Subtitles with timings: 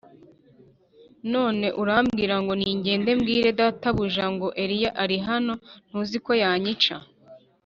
[1.33, 5.53] None urambwira ngo ningende mbwire databuja ngo Eliya ari hano,
[5.87, 6.95] ntuzi ko yanyica?”